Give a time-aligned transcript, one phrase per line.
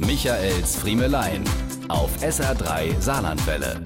[0.00, 1.42] Michaels Friemelein
[1.88, 3.82] auf SR3 Saarlandwelle.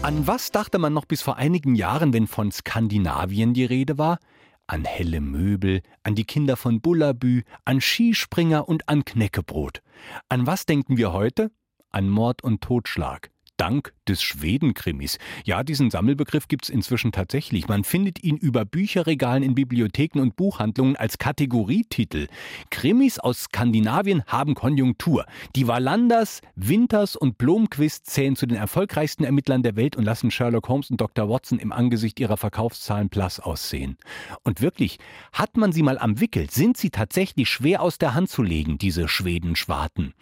[0.00, 4.18] An was dachte man noch bis vor einigen Jahren, wenn von Skandinavien die Rede war?
[4.66, 9.82] An helle Möbel, an die Kinder von Bullabü, an Skispringer und an Knäckebrot.
[10.30, 11.50] An was denken wir heute?
[11.90, 13.30] An Mord und Totschlag
[13.60, 15.18] dank des Schwedenkrimis.
[15.44, 17.68] Ja, diesen Sammelbegriff gibt es inzwischen tatsächlich.
[17.68, 22.28] Man findet ihn über Bücherregalen in Bibliotheken und Buchhandlungen als Kategorietitel.
[22.70, 25.26] Krimis aus Skandinavien haben Konjunktur.
[25.56, 30.66] Die Wallanders, Winters und Blomquist zählen zu den erfolgreichsten Ermittlern der Welt und lassen Sherlock
[30.70, 31.28] Holmes und Dr.
[31.28, 33.98] Watson im Angesicht ihrer Verkaufszahlen blass aussehen.
[34.42, 34.98] Und wirklich,
[35.34, 38.78] hat man sie mal am Wickel, sind sie tatsächlich schwer aus der Hand zu legen,
[38.78, 40.14] diese Schwedenschwarten.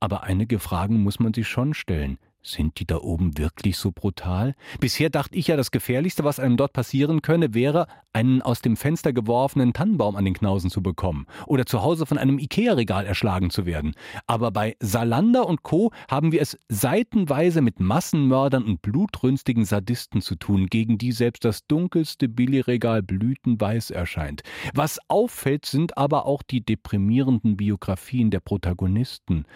[0.00, 2.16] Aber einige Fragen muss man sich schon stellen.
[2.46, 4.54] Sind die da oben wirklich so brutal?
[4.78, 8.76] Bisher dachte ich ja, das Gefährlichste, was einem dort passieren könne, wäre, einen aus dem
[8.76, 13.50] Fenster geworfenen Tannenbaum an den Knausen zu bekommen oder zu Hause von einem Ikea-Regal erschlagen
[13.50, 13.94] zu werden.
[14.28, 15.90] Aber bei Salander und Co.
[16.08, 21.66] haben wir es seitenweise mit Massenmördern und blutrünstigen Sadisten zu tun, gegen die selbst das
[21.66, 24.42] dunkelste Billigregal blütenweiß erscheint.
[24.72, 29.46] Was auffällt, sind aber auch die deprimierenden Biografien der Protagonisten.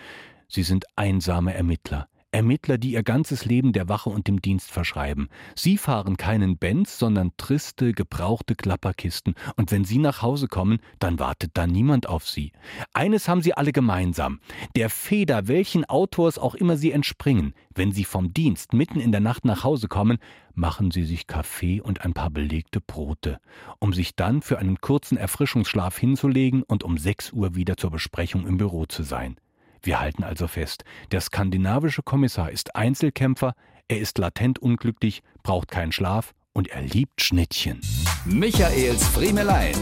[0.48, 2.09] Sie sind einsame Ermittler.
[2.33, 5.28] Ermittler, die ihr ganzes Leben der Wache und dem Dienst verschreiben.
[5.55, 9.34] Sie fahren keinen Benz, sondern triste, gebrauchte Klapperkisten.
[9.56, 12.53] Und wenn sie nach Hause kommen, dann wartet da niemand auf sie.
[12.92, 14.41] Eines haben sie alle gemeinsam.
[14.77, 19.20] Der Feder, welchen Autors auch immer sie entspringen, wenn sie vom Dienst mitten in der
[19.20, 20.19] Nacht nach Hause kommen,
[20.55, 23.41] machen sie sich Kaffee und ein paar belegte Brote,
[23.78, 28.47] um sich dann für einen kurzen Erfrischungsschlaf hinzulegen und um sechs Uhr wieder zur Besprechung
[28.47, 29.36] im Büro zu sein.
[29.83, 33.55] Wir halten also fest, der skandinavische Kommissar ist Einzelkämpfer,
[33.89, 37.81] er ist latent unglücklich, braucht keinen Schlaf und er liebt Schnittchen.
[38.25, 39.75] Michaels Friemelein.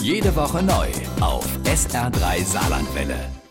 [0.00, 0.88] Jede Woche neu
[1.20, 3.45] auf SR3 Saarlandwelle.